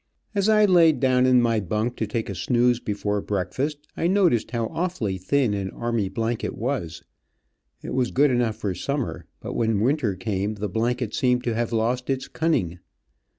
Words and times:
As 0.33 0.49
I 0.49 0.65
laid 0.65 0.99
down 0.99 1.27
in 1.27 1.43
my 1.43 1.59
bunk 1.59 1.95
to 1.97 2.07
take 2.07 2.27
a 2.27 2.33
snooze 2.33 2.79
before 2.79 3.21
breakfast, 3.21 3.87
I 3.95 4.07
noticed 4.07 4.49
how 4.49 4.65
awfully 4.73 5.19
thin 5.19 5.53
an 5.53 5.69
army 5.69 6.09
blanket 6.09 6.57
was. 6.57 7.03
It 7.83 7.93
was 7.93 8.09
good 8.09 8.31
enough 8.31 8.55
for 8.55 8.73
summer, 8.73 9.27
but 9.41 9.53
when 9.53 9.79
winter 9.79 10.15
came 10.15 10.55
the 10.55 10.67
blanket 10.69 11.13
seemed 11.13 11.43
to 11.43 11.53
have 11.53 11.71
lost 11.71 12.09
its 12.09 12.27
cunning. 12.27 12.79